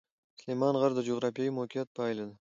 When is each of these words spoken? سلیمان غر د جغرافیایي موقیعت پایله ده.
سلیمان 0.39 0.73
غر 0.81 0.91
د 0.95 0.99
جغرافیایي 1.09 1.51
موقیعت 1.59 1.87
پایله 1.97 2.25
ده. 2.29 2.35